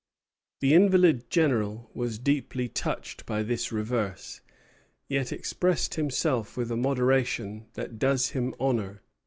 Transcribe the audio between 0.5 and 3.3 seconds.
The invalid General was deeply touched